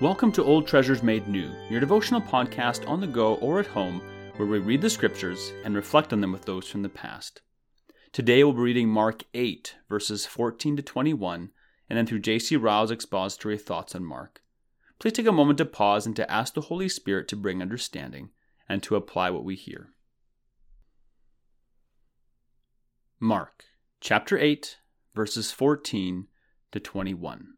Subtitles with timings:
[0.00, 4.00] Welcome to Old Treasures Made New, your devotional podcast on the go or at home,
[4.36, 7.40] where we read the scriptures and reflect on them with those from the past.
[8.12, 11.50] Today we'll be reading Mark 8, verses 14 to 21,
[11.90, 12.54] and then through J.C.
[12.54, 14.40] Ryle's expository thoughts on Mark.
[15.00, 18.30] Please take a moment to pause and to ask the Holy Spirit to bring understanding
[18.68, 19.88] and to apply what we hear.
[23.18, 23.64] Mark
[24.00, 24.78] chapter 8,
[25.12, 26.28] verses 14
[26.70, 27.57] to 21.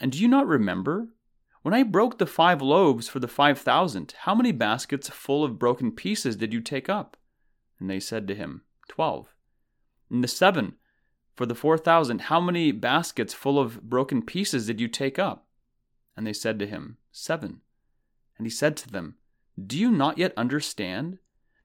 [0.00, 1.08] And do you not remember?
[1.62, 5.58] When I broke the five loaves for the five thousand, how many baskets full of
[5.58, 7.18] broken pieces did you take up?
[7.78, 9.34] And they said to him, Twelve.
[10.10, 10.76] And the seven
[11.36, 15.46] for the four thousand, how many baskets full of broken pieces did you take up?
[16.16, 17.60] And they said to him, Seven.
[18.38, 19.16] And he said to them,
[19.62, 21.18] Do you not yet understand?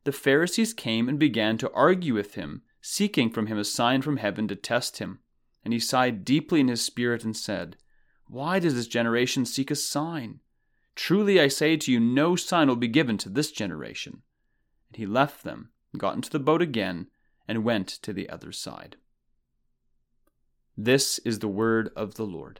[0.03, 4.17] The Pharisees came and began to argue with him, seeking from him a sign from
[4.17, 5.20] heaven to test him.
[5.64, 7.77] And he sighed deeply in his spirit and said,
[8.27, 10.39] why does this generation seek a sign?
[10.95, 14.21] Truly I say to you, no sign will be given to this generation.
[14.89, 17.07] And he left them, got into the boat again,
[17.47, 18.95] and went to the other side.
[20.77, 22.59] This is the word of the Lord.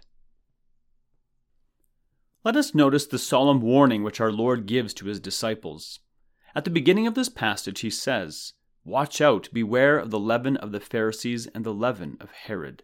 [2.44, 6.00] Let us notice the solemn warning which our Lord gives to his disciples.
[6.54, 10.72] At the beginning of this passage, he says, Watch out, beware of the leaven of
[10.72, 12.84] the Pharisees and the leaven of Herod.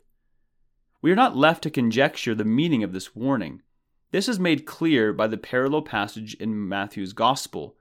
[1.02, 3.64] We are not left to conjecture the meaning of this warning.
[4.12, 7.76] This is made clear by the parallel passage in Matthew's Gospel.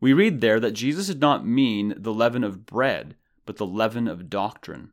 [0.00, 4.06] We read there that Jesus did not mean the leaven of bread, but the leaven
[4.06, 4.92] of doctrine.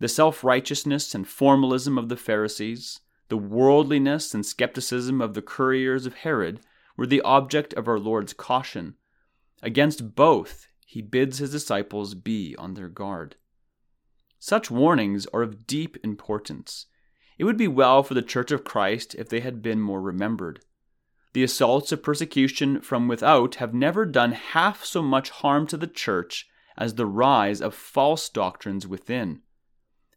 [0.00, 6.06] The self righteousness and formalism of the Pharisees, the worldliness and skepticism of the couriers
[6.06, 6.60] of Herod
[6.96, 8.96] were the object of our Lord's caution.
[9.62, 13.36] Against both, he bids his disciples be on their guard.
[14.42, 16.86] Such warnings are of deep importance.
[17.38, 20.64] It would be well for the Church of Christ if they had been more remembered.
[21.34, 25.86] The assaults of persecution from without have never done half so much harm to the
[25.86, 29.42] Church as the rise of false doctrines within.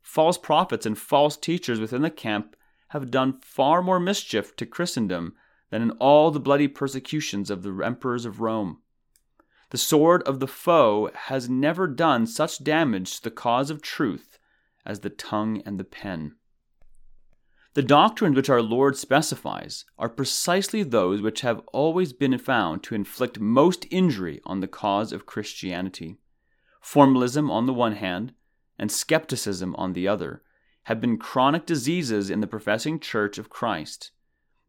[0.01, 2.55] False prophets and false teachers within the camp
[2.89, 5.33] have done far more mischief to Christendom
[5.69, 8.82] than in all the bloody persecutions of the emperors of Rome.
[9.73, 14.37] The sword of the foe has never done such damage to the cause of truth
[14.85, 16.35] as the tongue and the pen.
[17.73, 22.93] The doctrines which our Lord specifies are precisely those which have always been found to
[22.93, 26.19] inflict most injury on the cause of Christianity.
[26.79, 28.35] Formalism on the one hand,
[28.77, 30.43] and skepticism on the other,
[30.83, 34.11] have been chronic diseases in the professing Church of Christ.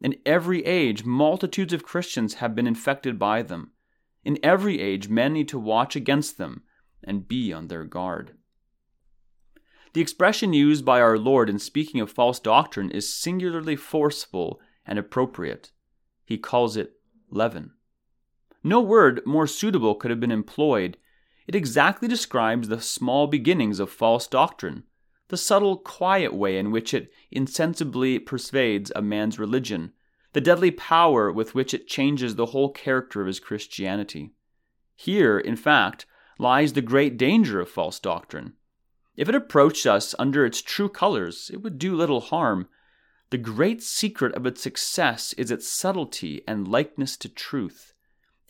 [0.01, 3.73] In every age, multitudes of Christians have been infected by them.
[4.25, 6.62] In every age, men need to watch against them
[7.03, 8.33] and be on their guard.
[9.93, 14.99] The expression used by our Lord in speaking of false doctrine is singularly forceful and
[14.99, 15.71] appropriate.
[16.25, 16.95] He calls it
[17.31, 17.73] leaven.
[18.62, 20.97] No word more suitable could have been employed.
[21.47, 24.85] It exactly describes the small beginnings of false doctrine,
[25.29, 29.93] the subtle, quiet way in which it insensibly pervades a man's religion,
[30.34, 34.33] the deadly power with which it changes the whole character of his Christianity.
[34.97, 36.06] Here, in fact,
[36.41, 38.55] lies the great danger of false doctrine.
[39.17, 42.67] If it approached us under its true colors, it would do little harm.
[43.31, 47.93] The great secret of its success is its subtlety and likeness to truth.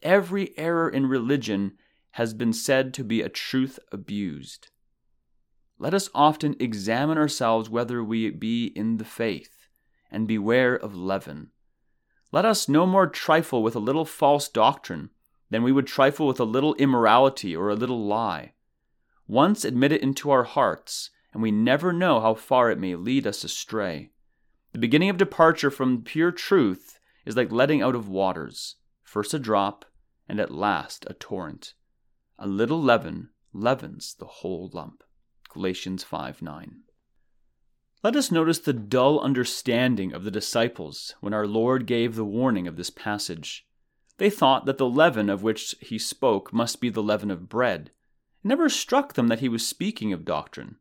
[0.03, 1.73] Every error in religion
[2.12, 4.69] has been said to be a truth abused.
[5.79, 9.69] Let us often examine ourselves whether we be in the faith,
[10.11, 11.50] and beware of leaven.
[12.35, 15.11] Let us no more trifle with a little false doctrine
[15.51, 18.55] than we would trifle with a little immorality or a little lie.
[19.29, 23.25] Once admit it into our hearts, and we never know how far it may lead
[23.25, 24.11] us astray.
[24.73, 29.39] The beginning of departure from pure truth is like letting out of waters, first a
[29.39, 29.85] drop,
[30.29, 31.75] and at last a torrent.
[32.37, 35.05] A little leaven leavens the whole lump.
[35.53, 36.81] Galatians 5 9.
[38.05, 42.69] Let us notice the dull understanding of the disciples when our Lord gave the warning
[42.69, 43.67] of this passage.
[44.19, 47.93] They thought that the leaven of which he spoke must be the leaven of bread.
[48.45, 50.77] It never struck them that he was speaking of doctrine.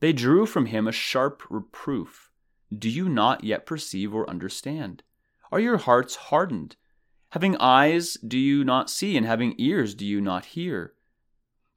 [0.00, 2.30] They drew from him a sharp reproof.
[2.70, 5.02] Do you not yet perceive or understand?
[5.50, 6.76] Are your hearts hardened?
[7.30, 9.16] Having eyes, do you not see?
[9.16, 10.92] And having ears, do you not hear?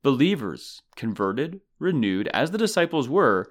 [0.04, 3.50] Believers, converted, renewed, as the disciples were,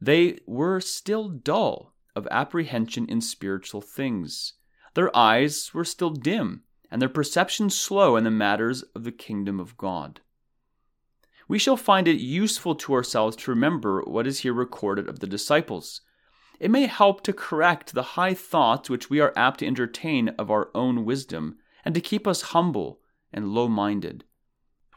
[0.00, 4.54] they were still dull of apprehension in spiritual things.
[4.94, 9.60] Their eyes were still dim, and their perception slow in the matters of the kingdom
[9.60, 10.20] of God.
[11.48, 15.26] We shall find it useful to ourselves to remember what is here recorded of the
[15.26, 16.00] disciples.
[16.60, 20.50] It may help to correct the high thoughts which we are apt to entertain of
[20.50, 23.00] our own wisdom, and to keep us humble
[23.32, 24.24] and low minded.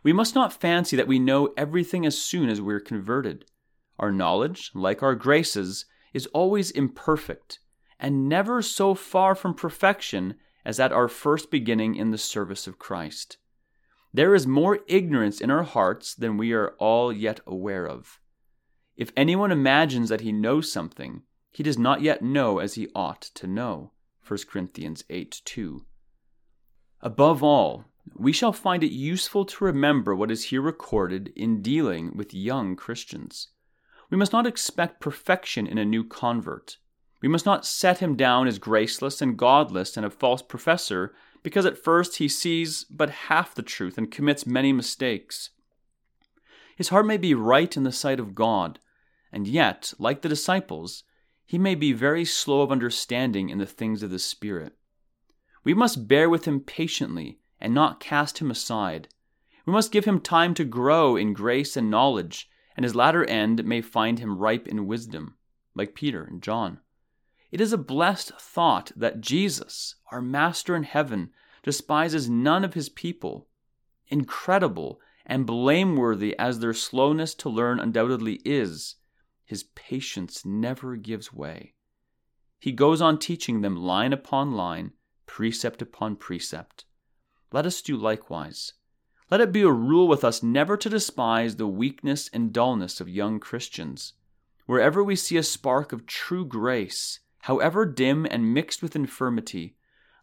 [0.04, 3.46] We must not fancy that we know everything as soon as we are converted.
[4.00, 7.60] Our knowledge, like our graces, is always imperfect,
[8.00, 10.36] and never so far from perfection
[10.66, 13.38] as at our first beginning in the service of Christ.
[14.14, 18.20] There is more ignorance in our hearts than we are all yet aware of.
[18.96, 23.22] If anyone imagines that he knows something, he does not yet know as he ought
[23.36, 23.92] to know.
[24.28, 25.86] 1 Corinthians 8 2.
[27.02, 27.86] Above all,
[28.16, 32.76] we shall find it useful to remember what is here recorded in dealing with young
[32.76, 33.50] Christians.
[34.14, 36.78] We must not expect perfection in a new convert.
[37.24, 41.66] We must not set him down as graceless and godless and a false professor because
[41.66, 45.50] at first he sees but half the truth and commits many mistakes.
[46.76, 48.78] His heart may be right in the sight of God,
[49.32, 51.06] and yet, like the disciples,
[51.44, 54.74] he may be very slow of understanding in the things of the Spirit.
[55.64, 59.08] We must bear with him patiently and not cast him aside.
[59.66, 63.64] We must give him time to grow in grace and knowledge, and his latter end
[63.66, 65.36] may find him ripe in wisdom,
[65.76, 66.80] like Peter and John.
[67.52, 71.32] It is a blessed thought that Jesus, our Master in heaven,
[71.62, 73.48] despises none of his people.
[74.08, 78.96] Incredible and blameworthy as their slowness to learn undoubtedly is,
[79.46, 81.76] his patience never gives way.
[82.60, 84.94] He goes on teaching them line upon line,
[85.26, 86.86] precept upon precept.
[87.52, 88.74] Let us do likewise.
[89.32, 93.10] Let it be a rule with us never to despise the weakness and dullness of
[93.10, 94.14] young Christians.
[94.66, 99.76] Wherever we see a spark of true grace, however dim and mixed with infirmity,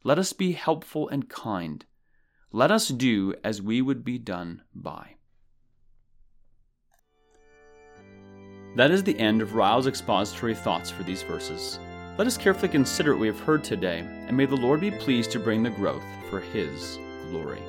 [0.04, 1.84] let us be helpful and kind.
[2.52, 5.16] Let us do as we would be done by.
[8.76, 11.78] That is the end of Ryle's expository thoughts for these verses.
[12.16, 15.32] Let us carefully consider what we have heard today, and may the Lord be pleased
[15.32, 16.98] to bring the growth for His
[17.30, 17.62] glory.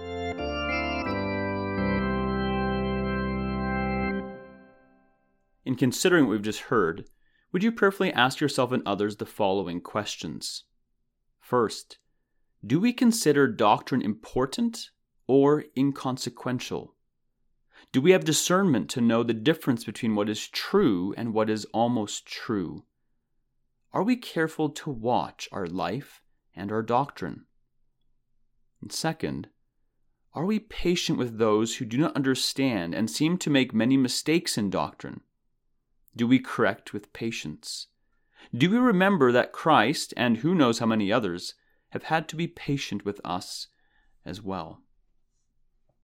[5.72, 7.06] In considering what we've just heard,
[7.54, 10.66] would you prayerfully ask yourself and others the following questions?
[11.40, 11.98] First,
[12.62, 14.90] do we consider doctrine important
[15.28, 16.94] or inconsequential?
[17.94, 21.64] Do we have discernment to know the difference between what is true and what is
[21.74, 22.84] almost true?
[23.94, 26.22] Are we careful to watch our life
[26.54, 27.46] and our doctrine?
[28.82, 29.48] And second,
[30.34, 34.58] are we patient with those who do not understand and seem to make many mistakes
[34.58, 35.22] in doctrine?
[36.16, 37.88] Do we correct with patience?
[38.54, 41.54] Do we remember that Christ, and who knows how many others,
[41.92, 43.68] have had to be patient with us
[44.26, 44.82] as well?